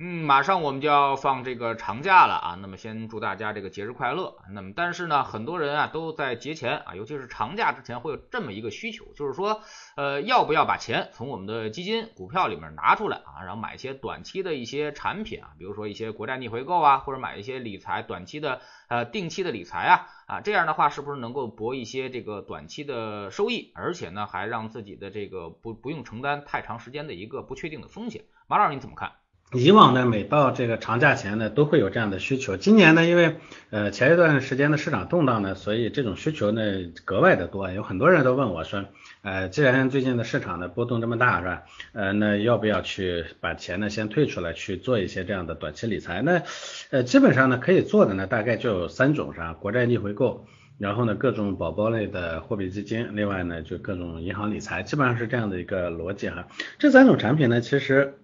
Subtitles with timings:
[0.00, 4.36] 嗯，马上我们就要放这个长假了啊，那么先祝大家这个节日快乐。
[4.52, 9.60] 那么但是呢，很多人啊都在节前啊，尤其是长假之前会有这么一个需求，就是说，
[9.96, 28.26] 呃，要不要把钱从我们的基金、股票里面拿出来啊，然后买一些短期的一些产品啊，比如说一些国债逆回购啊，或者买一些理财短期的呃定期的理财啊啊，这样的话是不是能够博一些这个短期的收益，而且呢还让自己的这个不不用承担太长时间的一个不确定的风险？
[28.46, 29.10] 马老师你怎么看？
[29.54, 32.58] 以往呢，每到这个长假前呢，都会有这样的需求。
[32.58, 33.36] 今年呢，因为
[33.70, 36.60] 呃前一段时间的市场动荡呢，所以这种需求呢
[37.06, 37.72] 格外的多。
[37.72, 38.84] 有很多人都问我说，
[39.22, 41.62] 呃，既然最近的市场的波动这么大，是吧？
[41.94, 46.20] 呃，那要不要去把钱呢先退出来去做一些这样的短期理财？
[46.20, 46.42] 那
[46.90, 49.54] 呃基本上呢可以做的呢大概就有三种，是吧？
[49.54, 50.44] 国债逆回购，
[50.76, 56.48] 然后呢各种宝宝类的货币基金，另外呢就各种银行理财，基本上是这样的一个逻辑哈。
[56.78, 58.18] 这三种产品呢其实。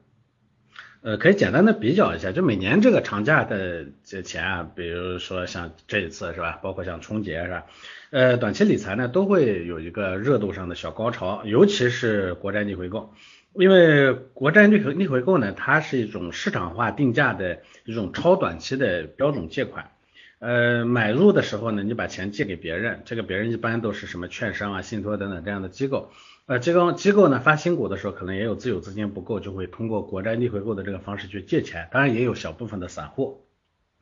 [1.04, 7.66] 呃，可以简单的比较一下，就每年这个长假的这钱啊，比如说像这一次是吧，包括像春节是吧，
[8.08, 13.12] 呃，短期理财呢都会有一个热度上的小高潮，尤其是国债逆回购，
[13.52, 19.90] 因为国债逆回逆回购呢，它是一种市场化定价的一种超短期的标准借款，
[20.38, 26.10] 呃，买入的时候呢，你把钱借给别人，这个别人一般都是什么券商啊、信托等等这样的机构。
[26.46, 31.88] 呃，这个机构呢发新股的时候，可能也有自有资金不够，就会通过国债逆回购的这个方式去借钱。
[31.90, 33.46] 当然也有小部分的散户，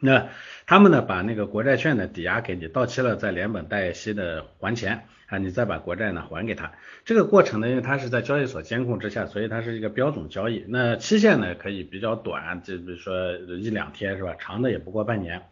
[0.01, 0.29] 那
[0.67, 6.73] 他们呢把那个国债券呢抵押给你，到期了再连本带息的还钱啊，你再把国债呢还给他。
[7.05, 10.65] 这个过程呢，因为它是在交易所监控之下，所以它是一个标准交易。
[10.67, 14.35] 那期限呢可以比较短，就比如说一两天是吧？
[14.37, 15.43] 长的也不过半年。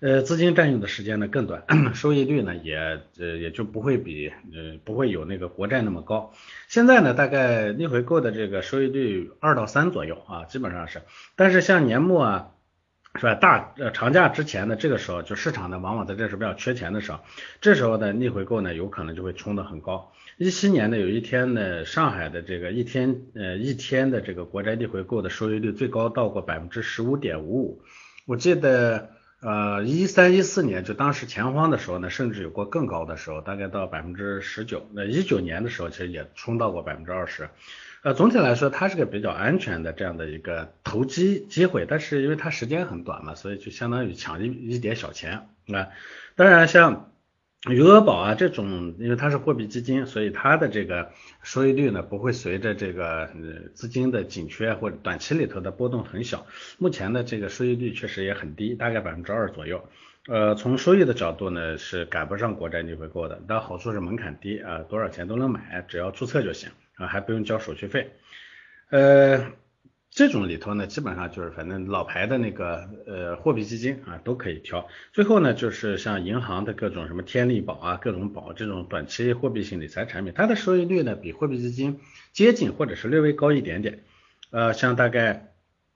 [0.00, 1.62] 呃，资金占用的时间呢更短，
[1.94, 2.74] 收益率呢也
[3.18, 6.32] 呃也就不会比呃不会有那个国债那么高。
[6.68, 11.02] 现在呢，大概逆回购的这个收益率二到三左右啊，基本上是。
[11.36, 12.50] 但是像年末啊，
[13.14, 13.34] 是吧？
[13.34, 17.20] 大呃长假之前呢，这个时候就市场呢往往在这时候比较缺钱的时候，
[17.60, 20.12] 这时候的逆回购呢有可能就会冲得很高。
[20.38, 27.82] 一七年呢有一天呢，上海的这个一天呃一天的这个国债逆回购的收益率最高到过百分之十五点五五，
[28.24, 29.10] 我记得。
[29.40, 34.86] 呃，一三一四年就当时钱荒的时候呢，甚至有过更高的时候，大概到百分之十九。
[34.92, 37.48] 那一九年的时候，其实也冲到过百分之二十。
[38.02, 45.88] 呃，总体来说，它是个比较安全的这样的一个投机机会，但是因为它时间很短嘛，所以就相当于抢一一点小钱啊。
[46.36, 47.06] 当然像。
[47.68, 51.12] 余额宝啊，这种因为它是货币基金，所以它的这个
[51.42, 56.46] 收益率呢不会随着这个呃资金的紧缺或者短期里头的波动很小。
[56.78, 59.84] 目前的这个收益率确实也很低，大概百分之二左右。
[60.26, 68.10] 呃，从收益的角度呢是赶不上国债逆回购的，但好处是门槛低啊，多少钱都能买，只要注册就行啊，还不用交手续费。
[68.88, 69.52] 呃。
[70.12, 74.88] 这种里头呢，基本上就是反正老牌的那个呃货币基金啊都可以挑。
[75.12, 82.00] 最后呢，就是像银行的各种什么天利宝啊、各种宝这种短期货币型理财产品，它的收益率呢比货币基金
[82.32, 84.02] 接近或者是略微高一点点。
[84.50, 85.52] 呃，像大概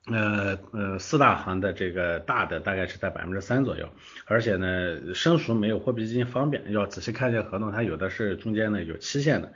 [0.06, 3.88] 呃呃四大行的这个大的大概是在百分之三左右，
[4.26, 9.52] 而且呢生熟没有货币基金方便，要仔细看一下合同，它有的是中间呢有期限的。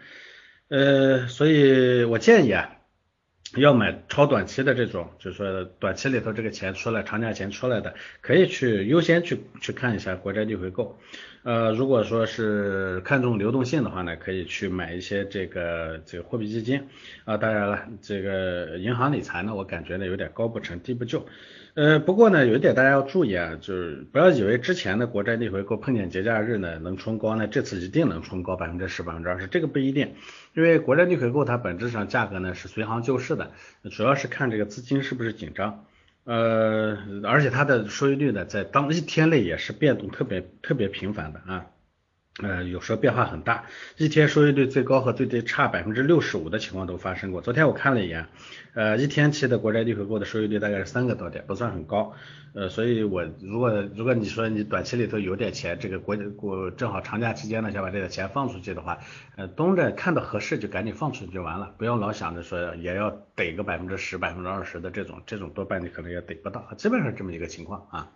[0.69, 2.75] 呃，所以我建议啊。
[3.57, 10.99] 要买超短期的这种，就是说短期里头这个钱出来，长假钱出来的，可以去优先去去看一下国债逆回购。
[11.45, 16.89] 呃，如果说是看重流动性的话呢，可以去买一些这个这个货币基金。
[17.25, 21.27] 啊，当然了，这个银行理财呢，我感觉呢有点高不成低不就。
[21.79, 30.17] 呃，不过呢，有一点大家要注意啊，就是不要以为之前的国债逆回购碰见节假日呢能冲高呢，这次一定能冲高百分之十、百分之二十，这个不一定，
[30.55, 33.53] 因为国债逆回购它本质上价格呢是随行就市的，
[33.93, 35.85] 主要是看这个资金是不是紧张，
[36.25, 41.67] 呃，而且它的收益率呢在当一天内也是变动特别特别频繁的啊。
[42.41, 43.65] 呃，有时候变化很大，
[43.97, 47.41] 一天收益率最高和最低差百分之六十五的情况都发生过。
[47.41, 48.27] 昨天我看了一眼，
[48.75, 52.13] 呃，一天期的国债逆回购的收益率大概是三个多点，不算很高。
[52.55, 58.99] 呃，所以我如果如果你说你短期里头有点钱，这个国国正好长假期间呢，想把这个钱放出去的话，
[59.37, 68.11] 呃，东着看到合适就赶紧放出去就完了，不要老想着说也要逮个百分之十、百分之二十的这种，这种多半你可能也逮不到，基本上这么一个情况啊。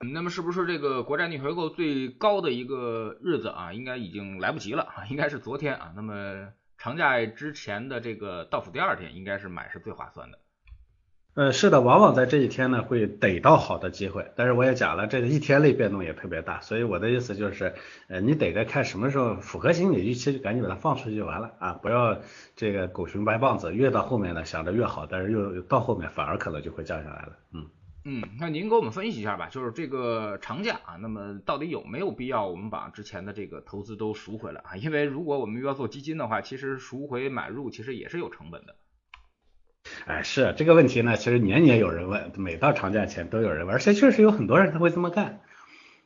[0.00, 5.92] 那么是不是这个国债逆回购最高的一个日子啊，应该已经来不及了啊， 应该是昨天啊。
[5.96, 10.38] 那么长假之前的这个倒数第二天，应该是买是最划算的。
[11.34, 17.74] 呃，是的，往往在这一天呢会逮到好的机会，但是我也讲了，这个一天内变动也特别大，所以我的意思就是，
[18.08, 22.18] 呃，你得着看什么时候符合心理预期，就赶紧把它放出去就完了啊，不要
[22.54, 27.66] 这个狗熊掰棒子，越到后面呢想着越好，但是又到后面反而可能就会降下来了，嗯。
[28.06, 34.76] 嗯，那您给我们分析一下吧，就是这个长假啊，那么到底有没有必要我们把之前的这个投资都赎回来啊？
[34.76, 38.76] 因为如果我们要做基金的话，其实赎回买入其实也是有成本的。
[40.06, 45.40] 哎，是这个问题呢，其实年年有人问，每到长假前都有人问，而且确实有很多人他会这么干。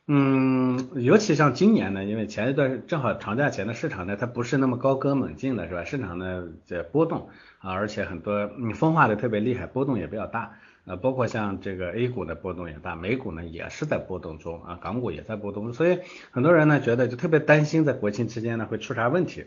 [0.07, 5.83] 嗯，尤其像今年呢，因为前一段正好长假前的市场呢，它不是那么高歌猛进的，是吧？
[5.83, 7.29] 市场呢在波动
[7.59, 10.57] 啊，而且很多嗯分化的特别厉害，波动也比较大。
[10.89, 15.99] 呃，包括像这个 A 股的波动也大，美股呢也是在波动中啊，港股也在波动，所以
[16.31, 19.45] 很多人呢觉得就特别担心在国庆期间呢会出啥问题。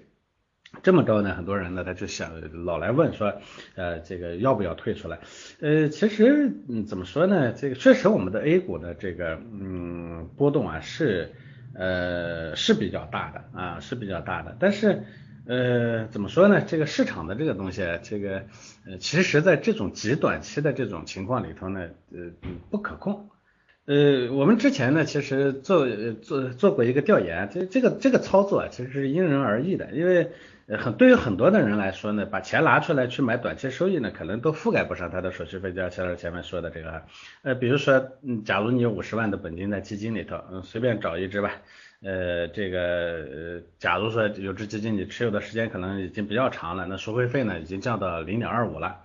[0.85, 2.31] 这么着呢，很多人呢他就想
[2.65, 3.35] 老来问说，
[3.75, 5.19] 呃，这个要不要退出来？
[5.61, 11.33] 呃，其实嗯怎么说呢，这个确实我们的 A 股的这个嗯波动啊是
[11.75, 15.03] 呃是比较大的啊是比较大的，但是。
[15.44, 16.61] 呃，怎么说呢？
[16.61, 18.44] 这个市场的这个东西，这个
[18.87, 22.31] 呃，其实在这种极短期的这种情况里头呢，呃，
[22.71, 23.29] 不可控。
[23.85, 25.89] 呃，我们之前呢，其实做
[26.23, 29.91] 做做过一个调研，这这个这个操作，其实是因人而异的。
[29.91, 30.31] 因为
[30.79, 37.03] 很对于很多的人来说呢，把钱拿出来去买短期收益呢，可能都覆盖不上他的手续费，就像前面说的这个。
[37.43, 41.50] 呃，比如说，嗯，假如你有五十万的本金在基金里头，嗯，随便找一只吧。
[42.04, 48.99] 呃，这个呃，假如说有只基金你持有的时间可能已经比较长了，那赎回费呢已经降到零点二五了，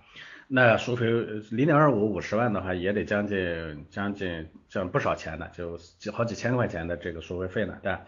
[0.48, 1.06] 那赎回
[1.50, 8.00] 零点二五五十万的话也得将近将近降不少钱的，就几好几千块钱的这个赎回费呢，对吧？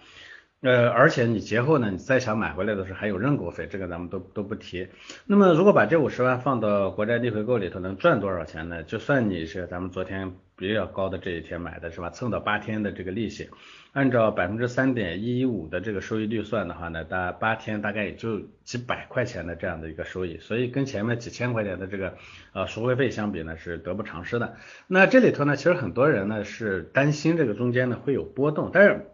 [0.62, 4.88] 呃，而且你节后呢，你再想买回来的时候还有认购费，这个咱们都都不提。
[5.24, 8.82] 那么如果把这五十万放到国债逆回购里头，能赚多少钱呢？
[8.82, 13.48] 就算你是咱们昨天比较高的这一天买的是吧，蹭到八天的这个利息。
[13.92, 22.14] 按照百分之三点一五的这个收益率算的话呢，大八天大概也就几百块钱的这样的一个收益，所以跟前面几千块钱的这个
[22.52, 24.54] 呃赎回费相比呢，是得不偿失的。
[24.86, 29.06] 那这里头呢，其实很多人呢是担心这个中间呢会有波动，但是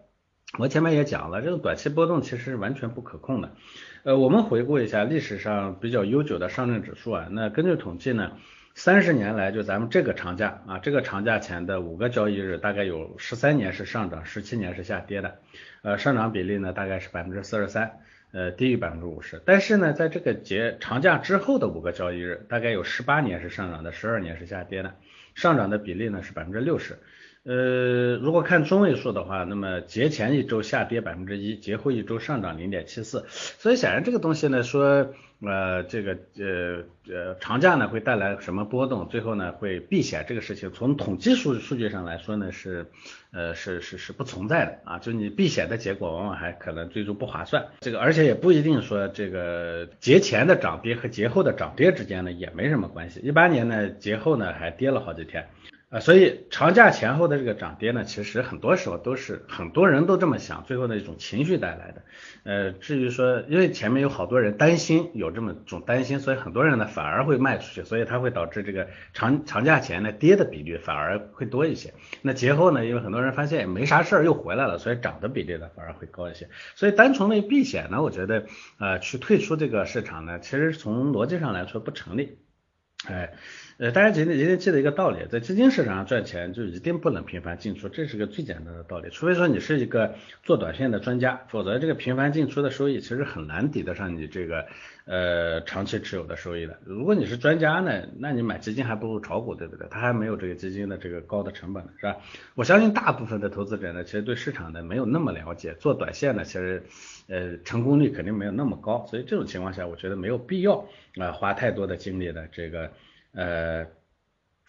[0.59, 3.53] 我前面也讲了，这个短期波动其实是完全不可控的。
[4.03, 8.33] 呃，我们回顾一下历史上比较悠久的上证指数啊，那根据统计呢。
[8.79, 15.39] 三十年来，就咱们这个长假啊，这个长假前的五个交易日，大概有十三年是上涨，十七年是下跌的，
[15.81, 18.01] 呃，上涨比例呢大概是百分之四十三，
[18.33, 19.41] 呃，低于百分之五十。
[19.47, 24.93] 但是呢，在这个节长假之后的五个交易日，大概有十八年是上涨的，十二年是下跌的，
[25.35, 26.99] 上涨的比例呢是百分之六十。
[27.45, 33.25] 呃，如果看中位数的话，那么节前一周下跌百分之一，节后一周上涨零点七四。
[33.29, 42.87] 所以显然这个东西呢，说呃这个呃呃长假呢会带来什么波动，最后呢会避险这个事情，从统计数数据上来说呢是
[43.33, 47.67] 呃是是是不存在的啊，就你避险的结果往往还可能最终不划算。
[47.81, 53.21] 这个而且也不一定说这个节前的涨跌和节后的涨跌之间呢也没什么关系。
[53.21, 55.49] 一八年呢节后呢还跌了好几天。
[56.01, 62.03] 所以长假前后的这个涨跌呢，其实很多时候都是很多人都这么想，最后的一种情绪带来的。
[62.45, 71.95] 呃，至于说，因为前面有好多人担心有这么种担心，所以很多人呢反而会卖出去，所以它会导致这个长长假前呢跌的比率反而会多一些。
[72.23, 76.49] 那节后呢，因为很多人发现没啥事儿又回来了，所以涨的比例呢反而会高一些。
[76.75, 78.47] 所以单纯的避险呢，我觉得
[78.79, 82.39] 呃去退出这个市场呢，其实从逻辑上来说不成立。
[83.07, 83.33] 哎。
[83.79, 89.11] 呃，大家一定一定记得一个道理，在基金市场上赚钱就一定不能频繁进出，这是个最简单的道理。
[89.11, 94.65] 除非说你是一个做短线的专家，否则这个频繁进出的收益其实很难抵得上你这个
[95.05, 96.79] 呃长期持有的收益的。
[96.87, 99.87] 如果你是专家呢，那你买基金还不如炒股，对不对？
[99.91, 102.17] 它还没有这个基金的这个高的成本呢，是吧？
[102.55, 106.83] 我相信大部分的投资者呢，其实对市场呢没有那么了解，做短线呢，其实
[107.29, 110.87] 呃成功率肯定没有那么高，所以这种情况下，我觉得没有必要
[111.19, 112.91] 啊花太多的精力的这个。
[113.37, 113.87] 呃，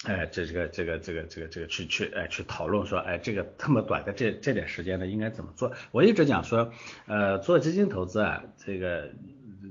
[0.03, 5.71] 哎，这这个这个这个这个这个去去哎去讨论说，哎，这个这么短的这这点时间呢，应该怎么做？
[5.91, 6.71] 我一直讲说，
[7.07, 9.09] 呃，做基金投资啊，这个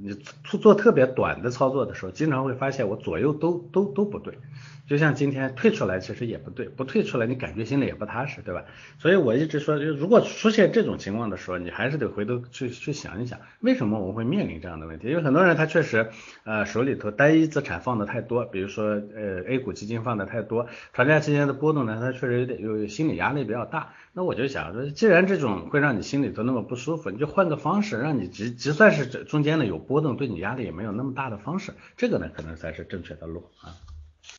[0.02, 4.38] 你做做特别短的操作的时候，经常会发现我左右都都都不对。
[4.86, 8.64] 就像今天退出来其实也不对，不退出来你感觉心里也不踏实，对吧？
[8.98, 15.08] 所以我一直说，如果出现这种情况的时候，你还是得回头去去想一想，为什么我们会面临这样的问题？
[15.08, 16.10] 因为很多人他确实
[16.44, 23.92] 呃手里头单一资产放的太多，比如说呃 A 股基金放的太多，长假期间的波动呢，他确实有点有心理压力比较大。
[24.12, 33.74] 那我就想说，既然这种会让你心里头那么不舒服，你就换个方式，让你即即算是这中间呢有波动，对你压力也没有那么大的方式，这个呢可能才是正确的路啊。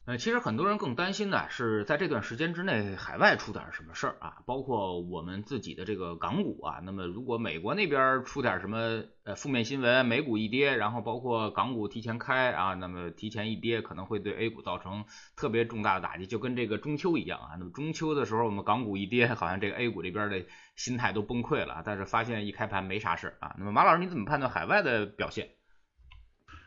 [0.07, 6.79] 呃，其实很多人更担心的是在这段时间之内海外出点什么事儿啊，包括我们自己的这个港股啊。
[6.81, 15.03] 那么如果美国那边出点什么呃负面新闻，美股一跌，然后包括港股提前开啊，那么提前一跌，可能会对 A 股造成
[15.35, 17.55] 特别重大的打击，就跟这个中秋一样啊。
[17.59, 20.45] 那么中秋的时候我们港股一跌，好像这个 A 股这边的
[20.77, 23.57] 心态都崩溃了，但是发现一开盘没啥事啊。
[23.59, 25.49] 那么马老师你怎么判断海外的表现？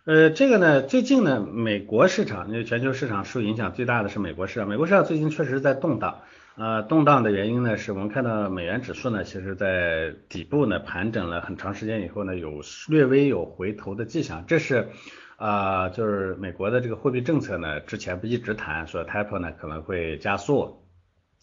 [0.07, 6.23] 呃，这个呢，最近呢，美国市场，因为全球市场受影响最大的是美国市场，美国市场最近确实在动荡，
[6.57, 14.89] 呃，动荡的原因呢，是我们看到美元指数呢，其实在底部呢盘整了很长时间以后呢，有略微有回头的迹象，这是
[15.37, 20.83] 啊，就是美国的这个货币政策呢，之前不一直谈说 t a p e 呢可能会加速，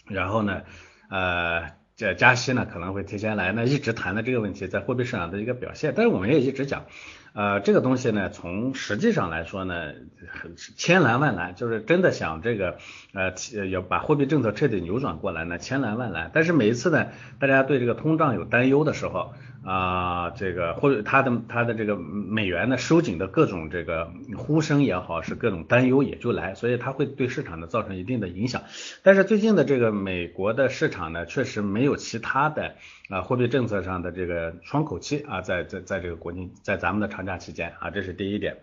[0.08, 0.64] 然后呢，
[1.12, 6.88] 呃，这加息呢可能会提前来，那一直谈的这个问题在货币市场的一个表现，但是我们也一直讲。
[7.38, 9.94] 呃，这个东西呢，从实际上来说呢，
[10.75, 12.79] 千难万难，就是真的想这个
[13.13, 13.32] 呃
[13.67, 16.32] 要把货币政策彻底扭转过来呢，千难万难。
[16.34, 28.64] 但是每一次呢，大家对这个通胀有担忧的时候啊，这个或者它的它的这个美元呢收紧的各种这个呼声也好，是各种担忧也就来，所以它会对市场呢造成一定的影响。
[29.04, 32.76] 但是最近的这个美国的市场呢，确实没有其他的。
[33.10, 38.58] 啊，货币政策上的这个窗口期啊，在在在这个国庆，在咱们的长假期间啊，这是第一点。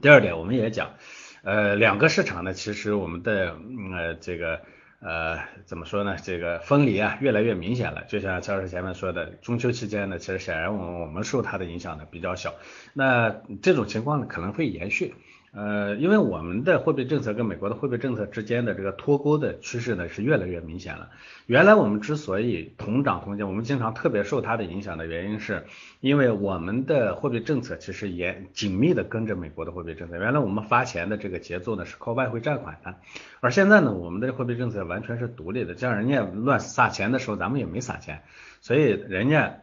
[0.00, 0.94] 第二点，我们也讲，
[1.42, 3.54] 呃，两个市场呢，其实我们的
[3.92, 4.62] 呃这个
[5.00, 8.04] 呃怎么说呢，这个分离啊，越来越明显了。
[8.08, 12.54] 就像陈老师前面说的，中秋期间呢，其实显然我们我们受它的影响呢比较小。
[12.94, 15.14] 那这种情况呢可能会延续。
[15.56, 21.08] 呃，因为我们的货币政策跟美国的货币政策之间的这个脱钩的趋势呢是越来越明显了。
[21.46, 25.64] 原来我们之所以同涨同降，我们经常特别受它的影响的原因，是
[26.00, 30.18] 因为我们的货币政策其实也紧密的跟着美国的货币政策。
[30.18, 32.96] 原来我们发钱的这个节奏呢是靠外汇占款的，
[33.40, 38.20] 而现在呢，我们的货币政策完全是独立的，像人家乱撒钱的时候，咱们也没撒钱，
[38.60, 39.62] 所以人家。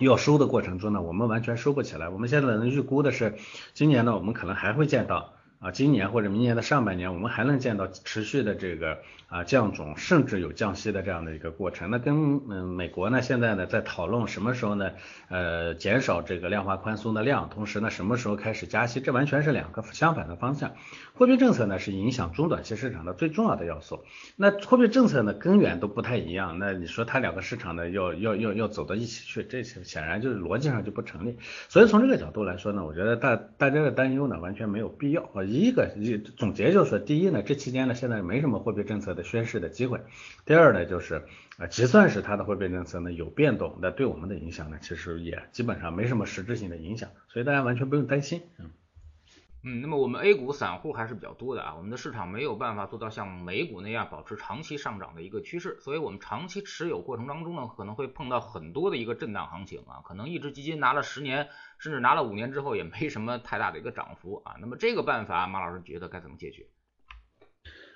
[0.00, 2.08] 要收的过程中呢，我们完全收不起来。
[2.08, 3.36] 我们现在能预估的是，
[3.72, 5.35] 今年呢，我们可能还会见到。
[5.58, 8.98] 啊，今年或者明年的上半年，我们还能见到持续的这个
[9.28, 11.90] 啊降准，甚至有降息的这样的一个过程。
[11.90, 14.90] 那跟嗯美国呢，现在呢在讨论什么时候呢，
[15.28, 20.72] 呃减少这个量化宽松的量，同时呢什么时候开始加息，这完全是两个相反的方向。
[21.14, 24.04] 货币政策呢是影响中短期市场的最重要的要素。
[24.36, 31.38] 那货币政策呢根源都不太一样，那你说它两个市场呢要要要要走到一起去，这显然就是逻辑上就不成立。
[31.70, 35.22] 所以从这个角度来说呢，我觉得大大家的担忧呢完全没有必要。
[35.46, 40.00] 一个一总结就是说，第一呢，这期间呢，现在没什么货币政策的宣示的机会。
[40.44, 41.22] 第二呢，就是
[41.58, 48.42] 啊，就算是它的货币政策呢有变动，那对我们的影响呢，其实也基本上没什么实质性的影响，所以大家完全不用担心。
[48.58, 48.70] 嗯。
[49.68, 66.66] 嗯，那么我们 A 股散户还是比较多的啊，我们的市场没有办法做到像美股那样保持长期上涨的一个趋势，所以我们长期持有过程当中呢，可能会碰到很多的一个震荡行情啊，可能一只基金拿了十年，甚至拿了五年之后也没什么太大的一个涨幅啊，那么这个办法马老师觉得该怎么解决？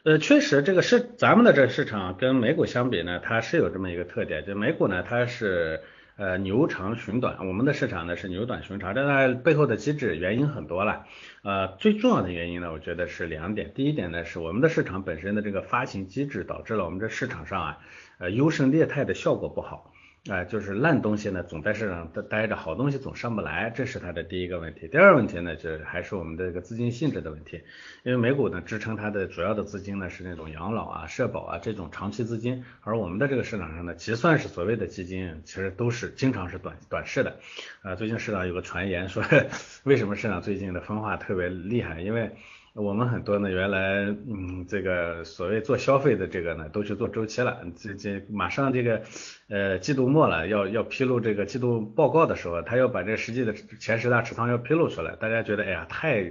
[0.02, 5.80] 呃，确实这个是咱们的这市场跟美股相比呢，它是有这么一个特点，就美股呢它是。
[6.20, 11.06] 呃，牛长熊短，我们的市场呢是牛短熊长，这呢背后的机制原因很多了。
[11.42, 13.72] 呃，最重要的原因呢，我觉得是两点。
[13.74, 17.78] 第一点呢，是我们的市场本身的这个发行机制导致了我们这市场上啊，
[18.18, 19.94] 呃优胜劣汰的效果不好。
[20.28, 24.86] 啊，就是烂东西呢，总在市场待着，好东西总上不来，这是它的第一个问题。
[24.86, 27.62] 第二个问题呢，就还是我们的这个资金性质的问题。
[28.02, 37.38] 因为美股呢，支撑它的主要的资金呢是那种养老啊、社保啊这种长期资金，而我们的这个市场上呢，其实算是所谓的基金，其实都是经常是短短视的。
[37.80, 39.24] 啊，最近市场有个传言说，
[39.84, 42.02] 为什么市场最近的分化特别厉害？
[42.02, 42.30] 因为
[42.74, 47.60] 我们很多呢，原来嗯，这个所谓做消费的这个呢，都去做周期了。
[47.76, 49.02] 这这马上这个
[49.48, 55.16] 呃季度末了，要要披露这个季度报告的时候，他要把这实际的前十大持仓要披露出来。
[55.16, 56.30] 大家觉得哎呀，太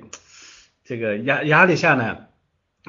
[0.86, 2.29] 这个压压力下呢。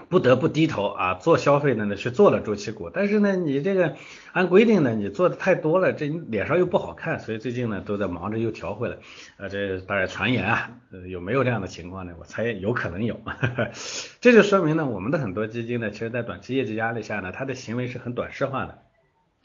[0.08, 3.96] 不得不低头啊，做消费的呢去做了周期股，但是呢，你这个
[4.32, 8.96] 按规定呢，你做的太多了，这脸上又不好看，所以最近呢都在忙着又调回来。
[9.36, 10.70] 啊，这当然传言啊，
[11.08, 12.14] 有没有这样的情况呢？
[12.18, 13.20] 我猜有可能有。
[14.20, 18.78] 这就说明呢，我们的很多基金呢，其实在短期业绩压力下呢，它的行为是很短视化的。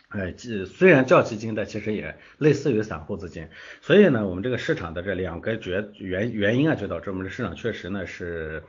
[0.09, 3.49] 哎，基虽然叫基金的，其实也类似于散户资金，
[3.81, 8.63] 所以呢，我们这个市场的这两个原原原因啊，就导致我们的市场确实呢是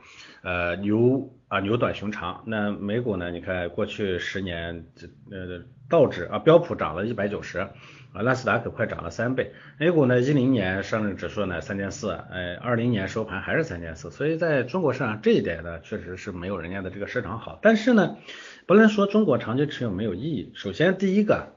[0.47, 2.43] 呃牛啊牛短熊长。
[2.45, 7.67] 那美股呢，你看过去十年这呃道指啊标普涨了一百九十。
[8.13, 17.59] 啊，纳斯达克快涨了三倍，A 股呢，一零年上证指数呢三千四，哎，二零年收盘还是三千四，所以在中国市场这一点呢，确实是没有人家的这个市场好。
[17.61, 18.15] 但是呢，
[18.65, 20.51] 不能说中国长期持有没有意义。
[20.55, 21.56] 首先第一个。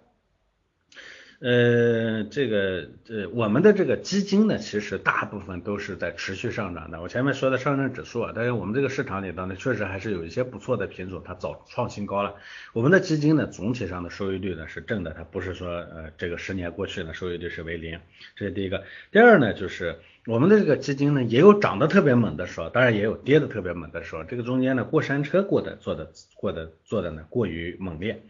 [1.41, 7.01] 呃，这个呃，我们的这个基金呢，其实大部分都是在持续上涨的。
[7.01, 12.35] 我前面说的上证指数啊，但是我们这个市场里头呢，确实还是有一些不错的品种，它早创新高了。
[12.75, 17.99] 我们的基金呢，总体上的收益率呢是正的，它不是说呃这个十年过去呢收益率是为零，
[18.37, 18.85] 这是第一个。
[19.11, 24.25] 第二呢，就是我们的这个基金呢，也有涨得特别猛的时候，当然也有跌得特别猛的时候。
[24.25, 28.23] 这个中间呢，过山车过的做的过的做的呢过于猛烈。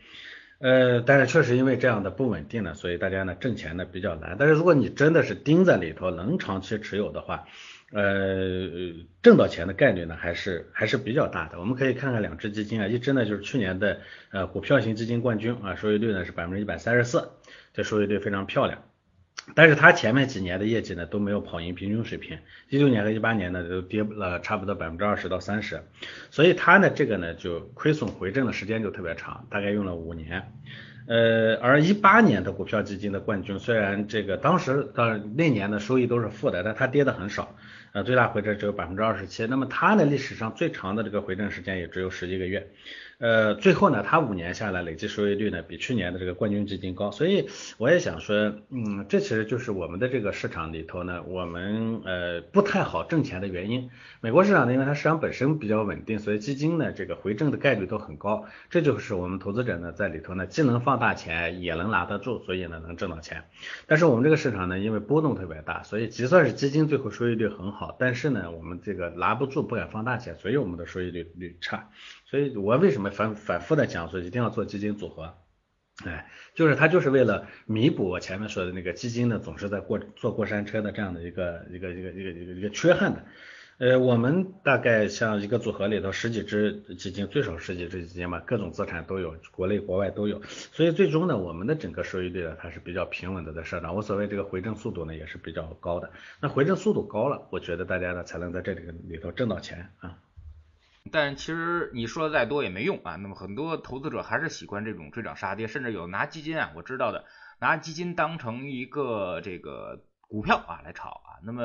[0.61, 4.37] 呃，但是确实因为这样的不稳定呢，所以大家呢挣钱呢比较难。
[4.39, 7.47] 但是如果你真的是盯在里头，能长期持有的话，
[7.93, 8.69] 呃，
[9.23, 11.59] 挣到钱的概率呢还是还是比较大的。
[11.59, 14.01] 我们可以看看两只基金啊，一只呢就是去年的
[14.33, 17.31] 呃股票型基金冠军啊，收益率呢是百分之一百三十四，
[17.73, 18.83] 这收益率非常漂亮。
[19.55, 25.83] 但是它前面几年的业绩呢都没有跑赢平均水平，一六年和一八年呢都跌了差不多百分之二十到三十，
[26.31, 30.53] 所以它呢这个呢就亏损回正的时间就特别长，大概用了五年。
[31.09, 37.57] 呃，而一八年的股票基金的冠军虽然这个当时当然那年的收益都是负的，但它跌的很少，
[37.93, 42.71] 呃最大回撤只有百分之二十七，那么它的历史上最长的这个回正时间也只有十一个月。
[43.19, 53.91] 呃，最后呢，它五年下来累计收益率呢比去年的这个冠军基金高，所以我也想说，嗯，这其实就是我们的这个市场里头呢，我们呃不太好挣钱的原因。
[54.23, 63.45] 美国市场呢，因为它市场本身比较稳定，所以基金呢这个回正的概率都很高，这就是我们投资者呢在里头呢既能放大钱，也能拿得住，所以呢能挣到钱。
[63.87, 71.89] 但是我们这个市场呢，因为波动特别大，所以就算是基金最后收益率很好，好但是呢我们这个拿不住，不敢放大钱，所以我们的收益率率差。
[72.27, 75.35] 所以我为什么反反复的讲说一定要做基金组合？
[76.05, 83.25] 哎，就是他就是为了弥补我前面说的那个基金呢总是在过坐过山车的这样的一个一个一个一个一个一个缺憾的。
[83.81, 90.43] 呃，我们大概像一个组合里头十几只基金，最少十几只基金吧，各种资产都有，国内国外都有。
[90.45, 93.95] 所以最终呢，我们的整个收益率呢，它是比较平稳的在上涨。
[93.95, 96.13] 我所谓这个回正速度呢，也是比较高的。
[96.43, 100.19] 那回正速度高了，我觉得大家呢才能在这里里头挣到钱啊。
[101.11, 103.17] 但其实你说的再多也没用啊。
[103.17, 107.25] 那么很多投资者还是喜欢这种追涨杀跌，甚至有拿基金啊，我知道的，
[107.59, 111.30] 拿基金当成一个这个股票啊来炒啊。
[111.45, 111.63] 那么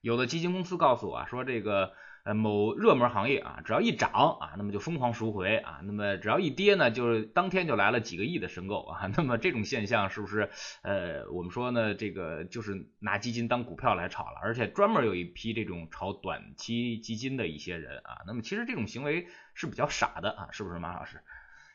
[0.00, 1.92] 有的基金公司告诉我啊，说这个。
[2.26, 10.50] 呃，某热门行业啊，只要一涨啊，那么就疯狂赎回啊，那么只要一跌呢，就是当天就来了几个亿的申购啊， 那么这种现象是不是
[10.82, 21.20] 呃，我们说呢，这个就是拿基金当股票来炒了，而且专门有一批这种炒短期基金的一些人啊，那么其实这种行为是比较傻的啊，是不是马老师？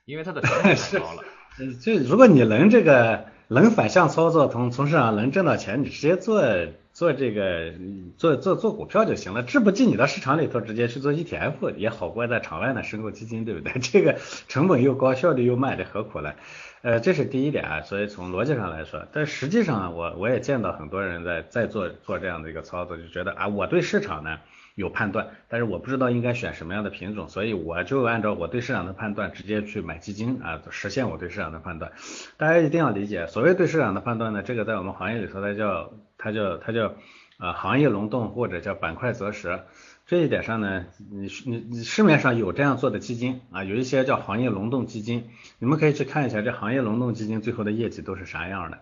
[0.03, 1.23] 因为它的成本太高了。
[1.59, 6.43] 嗯 就如果你能这个能反向操作，从从市场能挣到钱，你直接做。
[6.93, 7.73] 做这个
[8.17, 13.73] 做做做股票就行了，志不进你到市场里头直接去做 ETF 也好过在场外呢申购基金，对不对？
[13.79, 16.33] 这个成本又高，效率又慢，这何苦呢？
[16.81, 17.81] 呃，这是第一点啊。
[17.81, 24.39] 所以从逻辑上来说，但实际上我我也见到很多人在在做做这样的一个操作，就觉得啊，我对市场呢
[24.75, 31.93] 有判断，但是我不知道应该选什么样的品种，所以我就按照我对市场的判断直接去买基金啊，实现我对市场的判断。
[32.37, 35.93] 大家一定要理解，所谓对市场的判断呢，这个在我们行业里头它叫。
[36.21, 36.93] 它叫它叫
[37.39, 39.61] 呃行业龙洞或者叫板块择时，
[40.05, 48.79] 这一点上呢，你你你市面上有这样做的基金啊，有一些叫行业龙洞基金，你们可以去看一下这行业龙洞基金最后的业绩都是啥样的。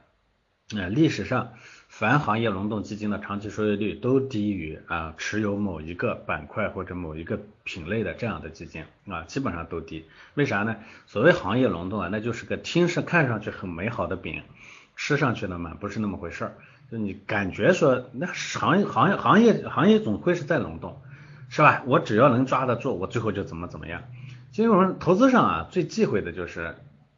[0.76, 1.54] 呃，历史上
[1.88, 10.06] 凡行业龙洞基金的长期收益率都低于啊持有某一个板块或者某一个品类的这样的基金啊，基本上都低。
[10.36, 10.76] 为啥呢？
[11.08, 14.44] 所谓行业龙洞啊，那就是个听上看上去很美好的饼，
[14.96, 16.56] 吃上去呢嘛不是那么回事儿。
[16.92, 21.02] 就你感觉说，那行业行业行业行业总会是在轮动，
[21.50, 21.84] 是吧？
[21.86, 24.02] 我只要能抓得住，我最后就怎么怎么样。
[24.52, 26.76] 其实我们投资上啊，最忌讳的就是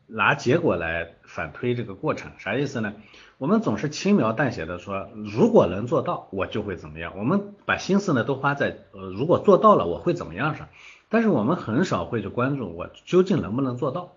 [0.07, 2.93] 拿结果来反推这个过程，啥意思呢？
[3.37, 7.13] 我们总是轻描淡写的说，如果能做到，我就会怎么样。
[7.17, 10.67] 我们把心思呢都花在呃，如果做到了我会怎么样上，
[11.07, 14.11] 但是我们很少会去关注我究竟能不能做到。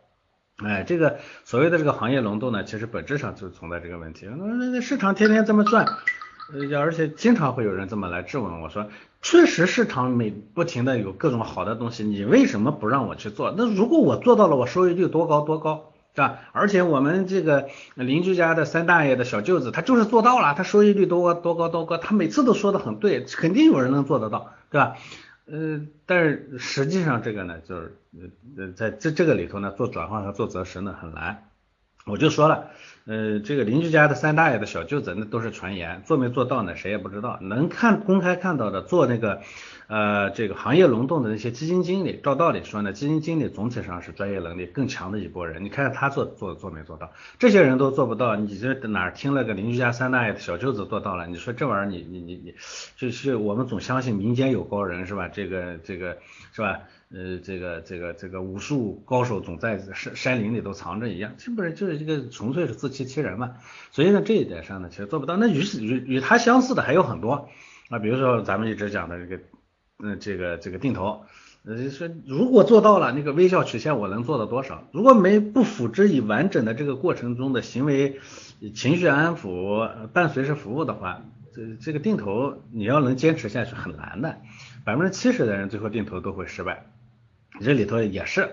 [0.63, 4.27] 哎，这个所谓的这个行业龙洞呢，其实本质上就存在这个问题。
[4.29, 5.85] 那那市场天天这么转，
[6.53, 8.89] 呃，而且经常会有人这么来质问我说，
[9.21, 13.53] 确实市场每不停的有各种好的东西，你为什么不让我去做？
[13.57, 16.39] 那如果我做到了，我收益率多高多高，是吧？
[16.53, 24.95] 而且我们这个邻居家的三大爷的小舅子，他就是做到了，他收益率多多高多高，他每次都说的很对，肯定有人能做得到，对吧？
[25.47, 27.99] 呃，但是实际上这个呢，就是
[28.57, 31.51] 呃在这这个里头呢，做转换和做择时呢很难。
[32.07, 32.71] 我就说了，
[33.07, 37.39] 呃，这个邻居家的三大爷的小舅子那都是传言，做没做到呢，谁也不知道。
[37.43, 39.41] 能看公开看到的做那个。
[39.87, 45.63] 呃，这个行业轮动的那些基金经理，照道理说呢，基金经理总体上是专业能力更强的一波人。
[45.63, 47.13] 你看看他做做做没做到？
[47.39, 51.27] 这些人都做不到，你这哪儿听了个邻居家三大爷的小舅子做到了？
[51.27, 52.55] 你说这玩意儿，你你你你，
[52.97, 55.29] 就是我们总相信民间有高人是吧？
[55.29, 56.17] 这个这个
[56.55, 56.81] 是吧？
[57.15, 63.55] 呃，这个这个这个武术高手总在山山林里头藏着一样，这不是就是这个纯粹是自欺欺人嘛？
[63.93, 65.37] 所以呢，这一点上呢，其实做不到。
[65.37, 67.49] 那与与与他相似的还有很多
[67.89, 69.43] 啊，比如说咱们一直讲的这个。
[70.03, 71.25] 嗯，这个这个定投，
[71.65, 74.89] 呃，说如果做到了那个微笑曲线，我能做到多少？
[74.91, 78.19] 如果没不辅之以完整的这个过程中的行为
[78.75, 81.23] 情绪安抚伴随式服务的话，
[81.55, 84.39] 这这个定投你要能坚持下去很难的，
[84.85, 86.87] 百分之七十的人最后定投都会失败，
[87.61, 88.51] 这里头也是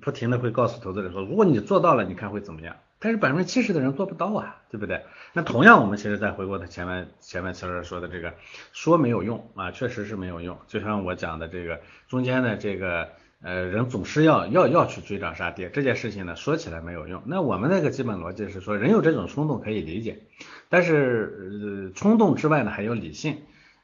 [0.00, 2.76] 不停的会告诉投资者说，如果你做到了，你看会怎么样？
[2.98, 5.02] 但是百分之七十的人做不到啊，对不对？
[5.32, 8.34] 那同样，我们其实再回过他前面前面其实说的这个，
[8.72, 10.58] 说没有用啊，确实是没有用。
[10.68, 13.08] 就像我讲的这个中间的这个
[13.42, 17.22] 呃人总是要要要去追涨杀跌这件事情呢，说起来没有用。
[17.24, 20.22] 那我们那个基本逻辑是说，人有这种冲动可以理解，
[20.68, 23.38] 但是呃冲动之外呢还有理性。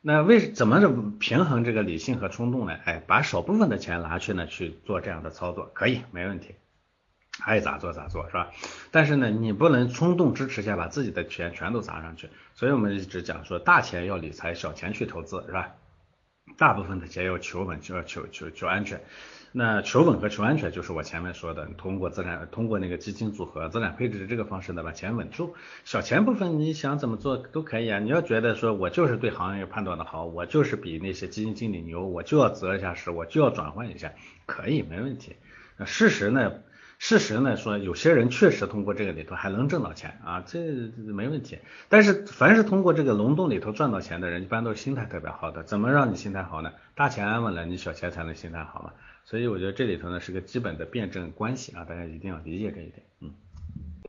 [0.09, 0.89] 那为怎么着
[1.19, 2.79] 平衡这个理性和冲动呢？
[2.85, 6.55] 哎，把少部分的钱拿去呢去做这样的操作，可以没问题。
[7.45, 8.53] 爱咋做咋做是吧？
[8.93, 12.31] 但是呢，你不能冲动支持下把自己的钱全都砸上去。
[12.55, 15.75] 所以我们一直讲说，大钱要理财，小钱去投资是吧？
[16.57, 19.01] 大部分的钱要求稳，就要求求求安全。
[19.59, 25.55] 那求稳和求安全就是我前面说的，通过资产，通过那个基金组合、资产配置的这个方式呢，把钱稳住。
[25.83, 27.99] 小钱部分你想怎么做都可以啊。
[27.99, 34.13] 你要觉得说我就是对行业判断的好，我就是比那些基金经理牛，我就要择一下时，我就要转换一下，
[34.45, 35.37] 可以没问题。
[35.79, 36.53] 那事实呢？
[36.99, 40.59] 事实呢说，有些人确实通过这个里头还能挣到钱啊，这
[40.97, 41.59] 没问题。
[41.89, 45.63] 但是凡是通过这个龙洞里头赚到钱的人，一般都是心态特别好的。
[45.63, 46.73] 怎么让你心态好呢？
[46.95, 48.93] 大钱安稳了，你小钱才能心态好嘛。
[49.25, 53.03] 所以我觉得这里头呢是个基本的辩证关系啊，大家一定要理解这一点。
[53.21, 53.35] 嗯。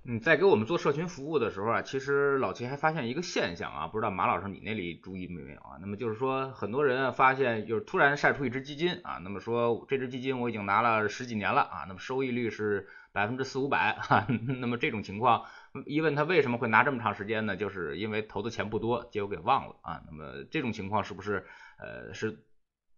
[0.10, 5.76] 嗯，在给我们做社群服务的时候啊，其实老齐还发现一个现象啊，不知道马老师你那里注意没有啊？
[5.82, 14.26] 那么就是说，很多人啊发现就是突然晒出一只基金啊，那么说这只基金我已经拿了十几年了啊，那么收益率是百分之四五百 哈，
[14.60, 15.44] 那么这种情况，
[15.86, 17.58] 一问他为什么会拿这么长时间呢？
[17.58, 20.02] 就是因为投的钱不多，结果给忘了啊。
[20.10, 21.46] 那么这种情况是不是
[21.80, 22.40] 呃是？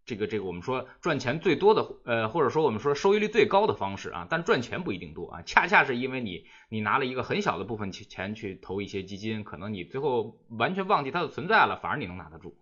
[0.09, 12.55] 这个这个我们说赚钱最多的呃或者说我们说收益率最高的方式啊，但赚钱不一定多啊，恰恰是因为你你拿了一个很小的部分钱钱去投一些基金，可能你最后完全忘记它的存在了，反而你能拿得住。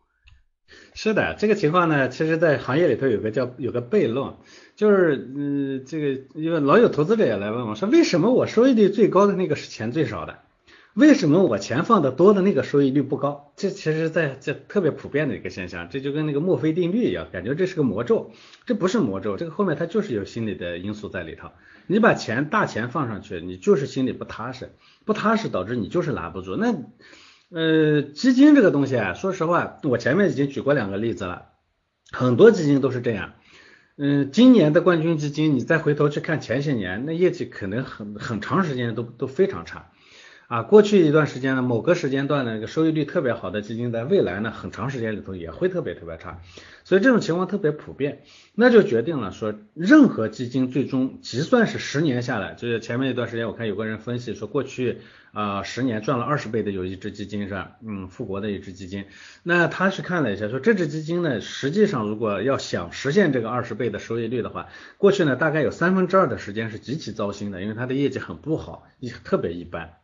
[0.93, 4.35] 是的，这个情况呢，其实在行业里头有个叫有个悖论，
[4.75, 10.39] 就是嗯这个因为老有投资者也来问我说，为什么我收益率最高的那个是钱最少的？
[10.97, 13.53] 为什么我钱放的多的那个收益率不高？
[13.55, 18.31] 这其实在这特别普遍的一个现象，这就跟那个墨菲定律一样，感觉这是个魔咒，
[18.65, 21.51] 这不是魔咒，这个后面它就是有心理的因素在里头。
[21.85, 24.71] 你把钱大钱放上去，你就是心里不踏实，
[25.05, 26.55] 不踏实导致你就是拿不住。
[26.55, 26.73] 那
[27.51, 31.49] 呃基金这个东西啊，说实话，我前面已经举过两个例子了，
[32.11, 33.35] 很多基金都是这样。
[33.97, 39.91] 嗯，今年的冠军基金，你再回头去看前些年，那业绩可能很很长时间都都非常差。
[40.47, 46.39] 啊，过去一段时间呢，某个时间段的那个收益率特别好的基金，在未来呢，很长时间里头也会特别特别差，
[46.85, 48.23] 所以这种情况特别普遍，
[48.55, 54.99] 那就决定了说，任何基金最终，即算是十年下来，就是前面一段时间我看有个人分析说，过去
[55.33, 57.71] 啊十年赚了二十倍的有一只基金是吧？
[57.85, 59.03] 嗯，富国的一只基金，
[59.43, 69.97] 那他去看了一下，说这只基金呢，实际上如果要想实现这个二十倍的收益率的话，过去呢大概有三分之二的时间是极其糟心的，因为它的业绩很不好，也特别一般。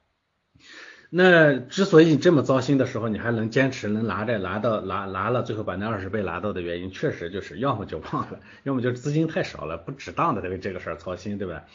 [1.09, 11.65] 那之所以你这么糟心的时候，你还能坚持能拿着拿到拿拿了，最后把那二十倍拿到的原因，确实就是要么就忘了，要么就是资金太少了，不值当的为这个事儿操心，对吧？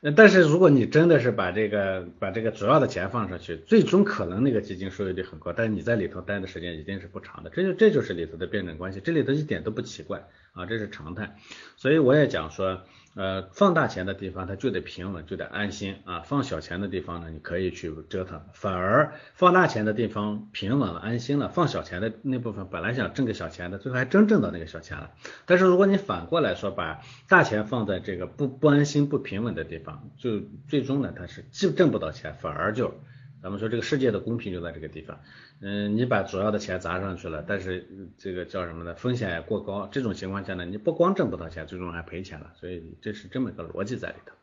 [0.00, 11.36] 那但是如果你真的是把这个把这个主要的钱放上去，最终可能那个基金收益率很高，但是你在里头待的时间一定是不长的，这就这就是里头的辩证关系，这里头一点都不奇怪啊，这是常态。
[11.76, 12.80] 所以我也讲说，
[13.16, 16.20] 呃，放大钱的地方它就得平稳，就得安心啊。
[16.20, 18.40] 放小钱的地方呢，你可以去折腾。
[18.52, 25.10] 反而放大钱的地方平稳了、安心了，放小钱的那部分本来想挣个小钱的，最后还真挣到那个小钱了。
[25.44, 32.94] 但是如果你反过来说，把大钱放在这个不不安心、不平稳的地方，就最终呢，它是既挣不到钱，反而就。
[33.42, 35.20] 咱们说这个世界的公平就在这个地方，
[35.60, 38.94] 嗯，你把主要的钱砸上去了，但是这个叫什么呢？
[38.94, 44.34] 风险也过高，这种情况下呢，你不光挣不到钱，最终还赔钱了，所以这是这么一个逻辑在里头。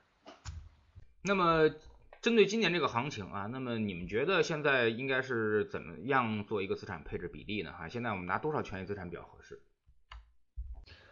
[1.21, 1.69] 那么
[2.21, 7.71] 针对今年这个行情啊，那么你们觉得现在应该是怎么样做一个资产配置比例呢？
[7.71, 9.59] 哈，现在我们拿多少权益资产比较合适？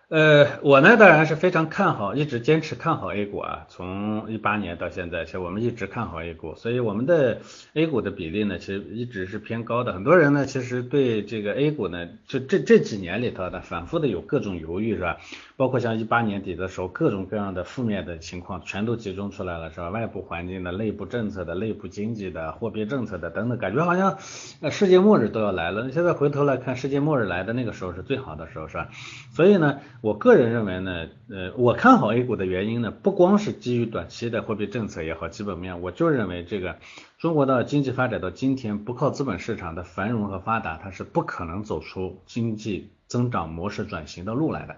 [0.07, 7.39] 呃，我呢当然是非常看好，一直坚持看好 A 股啊，从一八年到现在，其实我们一直看好 A 股，所以我们的
[7.73, 9.93] A 股的比例呢，其实一直是偏高的。
[9.93, 15.17] 很多人呢，其实对这个 A 股呢，就这这几年里头呢，反复的有各种犹豫，是吧？
[15.57, 19.89] 包括像一八年底的时候，各种各样的负面的情况全都集中出来了，是吧？
[19.89, 24.19] 外部环境的、内部政策的、内部经济的、货币政策的等等，感觉好像
[24.61, 25.89] 呃世界末日都要来了。
[25.91, 28.89] 现在回头来看，世界末日来的那个时候是最好的时候，是吧？
[29.33, 36.77] 所以呢，我个人认为呢，呃，我看好 A 股的原因呢，不光是基于短期的货币政策也好，基本面，我就认为这个
[37.17, 44.77] 中国的经济发展到今天，不靠资本市场的繁荣和发达，它是不可能走出经济增长模式转型的路来的。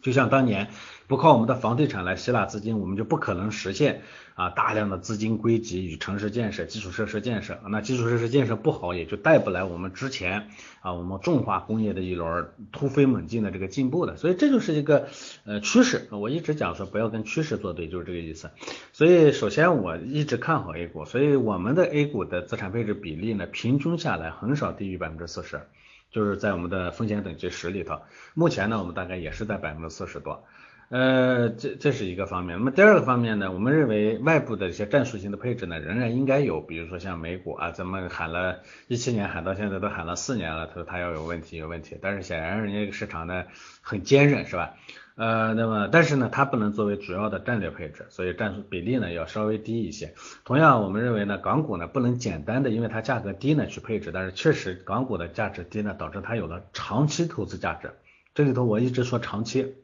[0.00, 0.68] 就像当年
[1.06, 4.02] 不靠我们的房地产来吸纳资金，我们就不可能实现
[4.34, 7.58] 啊大量的资金归集与城市建设、基础设施建设。
[7.68, 10.48] 那基础设施建设不好，也就带不来我们之前
[10.80, 14.16] 啊我们重化工业的一轮突飞猛进的这个进步的。
[14.16, 15.08] 所以这就是一个
[15.44, 16.06] 呃趋势。
[16.10, 18.50] 我一直讲说不要跟趋势作对，就是这个意思。
[18.92, 25.62] 所以首先我一直看好 A 股，所以我们的 A 股的资产配置比例呢，平均下来很少低于百分之四十。
[26.10, 28.00] 就是在我们的风险等级十里头，
[28.34, 30.44] 目前呢，我们大概也是在百分之四十多，
[30.88, 32.58] 呃，这这是一个方面。
[32.58, 43.44] 那么第二个方面呢，我们认为外部的一些战术性的配置呢，仍然应该有，比如说像美股啊，咱们喊了一七年喊到现在都喊了四年了，他说他要有问题有问题，但是显然人家这个市场呢
[43.82, 44.76] 很坚韧，是吧？
[45.18, 50.14] 呃，那么但是呢，它不能作为主要的战略配置，所以占比例呢要稍微低一些。
[50.44, 57.90] 同样，我们认为呢，港股呢不能简单的因为它价格低呢去配置，但是确实港股的价值低呢，导致它有了长期投资价值。
[58.32, 59.74] 这里头我一直说长期，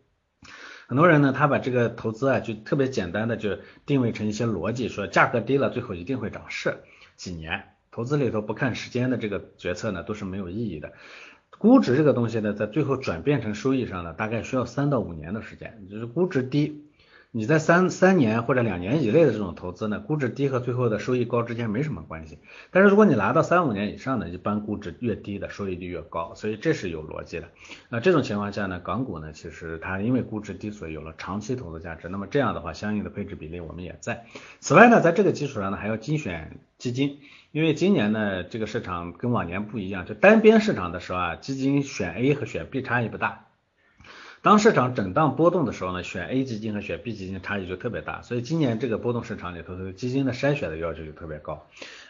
[0.86, 6.76] 很多人呢他把这个投资啊就特别简单的就定位成一些逻辑，说价格低了最后一定会涨是
[7.16, 10.92] 几年，投资里头不看时间的这个决策呢都是没有意义的。
[11.64, 15.86] 估值这个东西呢，在最后转变成收益上呢，大概需要三到五年的时间。
[15.90, 16.84] 就是估值低，
[17.30, 22.38] 你在三三年或者两年以内的这种投资呢，估值低和最后的收益高之间没什么关系。
[22.70, 27.48] 但是如果你拿到三五年以上呢，一般估值越低的收益率越高，所以这是有逻辑的。
[27.88, 32.10] 那这种情况下呢，港股呢，其实它因为估值低，所以有了长期投资价值。
[32.10, 34.26] 那么这样的话，相应的配置比例我们也在。
[34.60, 37.20] 此外呢，在这个基础上呢，还要精选基金。
[37.54, 43.46] 因为今年呢，这个市场跟往年不一样，就单边市场的时候啊，基金选 A 和选 B 差异不大。
[44.42, 48.22] 当市场震荡波动的时候呢，选 A 基金和选 B 基金差异就特别大。
[48.22, 51.64] 所以今年这个波动市场里头，基金的筛选的要求就特别高。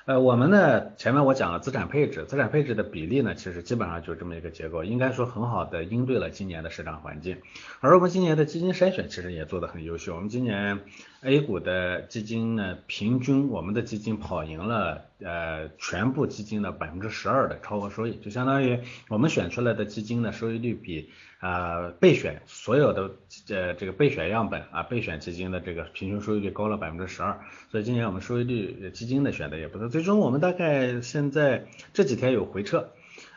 [0.07, 7.37] 呃，我们呢，前面我讲了资产配置，资产配置的比例呢，其实基本上就这么一个结构，应该说很好的应对了今年的市场环境。
[7.81, 10.81] 而我们今年的基金筛选其实也做得很优秀，我们今年
[11.25, 21.11] A 股的基金呢，平均我们的基金跑赢了呃全部基金的百分之十二的超额收益，就相当于我们选出来的基金的收益率比。
[21.41, 23.11] 啊，备选所有的
[23.51, 27.39] 呃这个备选样本啊，备选基金的这个平均收益率高了百分之十二，
[27.71, 32.89] 所以今年我们收益率基金的选的也不错，最终我们大概现在这几天有回撤，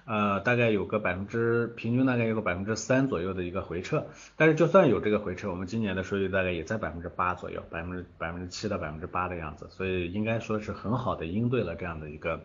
[0.07, 12.41] 呃大概有个百分之平均大概有个百分之三左右的一个回撤，但是就算有这个回撤，我们今年的收益大概也在百分之八左右，百分之百分之七到百分之八的样子，所以应该说是很好的应对了这样的一个。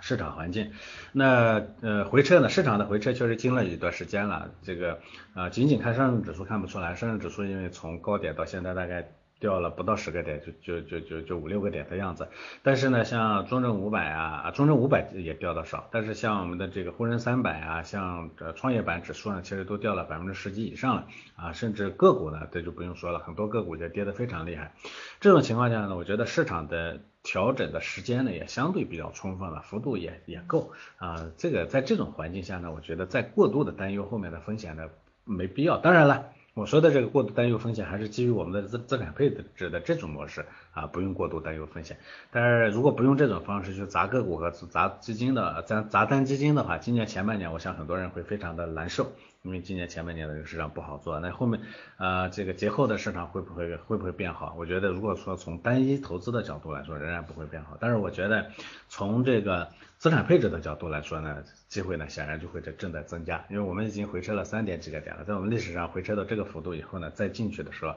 [0.00, 0.70] 市场环境，
[1.10, 2.48] 那呃回撤呢？
[2.48, 4.52] 市场的回撤确实经了一段时间了。
[4.62, 5.00] 这个
[5.34, 12.28] 啊，仅仅看上证指数看不出来，上证指数因为从高点到现在大概掉了不到十个点，就就就就就五六个点的样子。
[12.62, 24.74] 但是呢，像中证五百啊，中证五百也掉的少，但是像我们的这个沪深三百啊，像这创业板指数呢，其实都掉了百分之十几以上了啊，甚至个股呢，这就不用说了，很多个股就跌得非常厉害。
[25.20, 27.00] 这种情况下呢，我觉得市场的。
[27.24, 31.30] 调整的时间呢也相对比较充分了，幅度也也够啊。
[31.36, 34.88] 这个在这种环境下呢，我觉得在过度的担忧后面的风险呢
[35.24, 35.76] 没必要。
[35.76, 40.86] 当然了，我说的这个过度担忧风险还是基于我们的资资产配置的这种模式啊。
[40.88, 41.96] 不用过度担忧风险。
[42.32, 51.20] 但是如果不用这种方式去砸个股和砸基金的砸砸单基金的话，今年前半年我想很多人会非常的难受，因为今年前半年的这个市场不好做。
[51.20, 51.60] 那后面
[51.96, 54.54] 呃这个节后的市场会不会会不会变好？
[54.58, 57.76] 我觉得如果说从单一投资的角度来说，仍然不会变好。
[57.80, 58.50] 但是我觉得
[58.88, 67.96] 从这个资产配置的角度来说呢，机会呢显然就会在正在增加，因为我们已经回撤了三点几个点了，在我们历史上回撤到这个幅度以后呢，再进去的时候，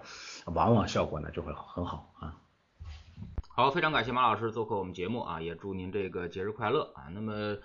[0.53, 2.37] 往往效果呢就会很好啊。
[3.53, 7.11] 好，非常感谢马老师做客我们节目啊，也祝您这个节日快乐啊。
[7.13, 7.57] 那么，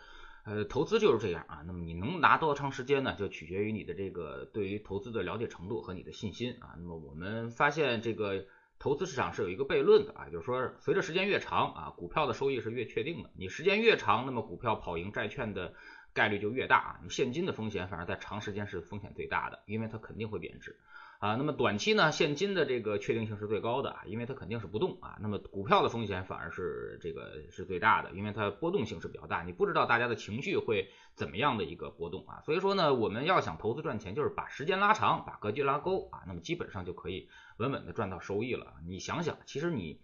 [0.47, 1.65] 呃，投资就是这样啊。
[1.67, 3.17] 那么你能拿多长时间呢？
[3.19, 6.75] 就取决于你的这个对于投资的了解程度和你的信心啊。
[6.79, 8.47] 那么我们发现这个
[8.79, 13.31] 投资市场是有一个悖论的啊，就是说随着时间越长啊，股票的收益是越确定的。
[13.35, 15.75] 你时间越长，那么股票跑赢债券的
[16.13, 17.01] 概率就越大啊。
[17.03, 20.79] 你现金的风险反而在长时间是风险最大的，因为它肯定会贬值。
[21.19, 25.17] 啊，那么短期呢，现金的这个确定性是最高的，因为它肯定是不动啊。
[25.21, 32.43] 那么股票的风险反而是这个是最大的，因为它波动性是比较大，你不知道大家的情绪会怎么样的一个波动啊。
[32.45, 38.75] 所以说呢，我们要想投资赚钱，就是把时间拉长，把格局拉高啊，那么基本上就可以稳稳的赚到收益了。
[38.87, 40.03] 你想想，其实你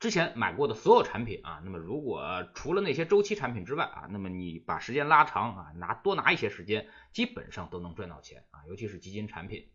[0.00, 9.68] 之前买过的所有产品啊，那么如果除了那些周期产品之外啊，那么你把时间拉长啊，拿多拿一些时间，基本上都能赚到钱啊，尤其是基金产品。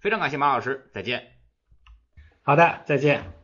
[0.00, 1.22] 非常感谢马老师，再见。
[2.42, 3.39] 好的，再见。